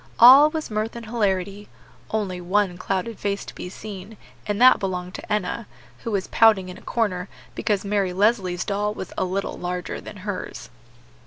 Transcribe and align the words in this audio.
All 0.17 0.49
was 0.49 0.71
mirth 0.71 0.95
and 0.95 1.05
hilarity; 1.05 1.69
only 2.09 2.41
one 2.41 2.75
clouded 2.75 3.19
face 3.19 3.45
to 3.45 3.53
be 3.53 3.69
seen, 3.69 4.17
and 4.47 4.59
that 4.59 4.79
belonged 4.79 5.13
to 5.13 5.31
Enna, 5.31 5.67
who 5.99 6.09
was 6.09 6.25
pouting 6.25 6.69
in 6.69 6.77
a 6.79 6.81
corner 6.81 7.29
because 7.53 7.85
Mary 7.85 8.11
Leslie's 8.11 8.65
doll 8.65 8.95
was 8.95 9.13
a 9.15 9.23
little 9.23 9.59
larger 9.59 10.01
than 10.01 10.17
hers. 10.25 10.71